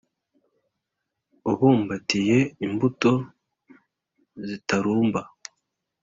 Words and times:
ubumbatiye 1.51 2.37
imbuto 2.65 3.11
zitarumba 4.47 5.21